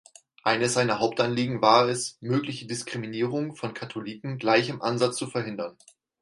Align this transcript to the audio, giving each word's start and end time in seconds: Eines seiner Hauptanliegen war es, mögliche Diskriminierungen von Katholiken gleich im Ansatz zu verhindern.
Eines 0.41 0.73
seiner 0.73 0.97
Hauptanliegen 0.97 1.61
war 1.61 1.87
es, 1.87 2.17
mögliche 2.21 2.65
Diskriminierungen 2.65 3.55
von 3.55 3.75
Katholiken 3.75 4.39
gleich 4.39 4.69
im 4.69 4.81
Ansatz 4.81 5.15
zu 5.17 5.27
verhindern. 5.27 5.77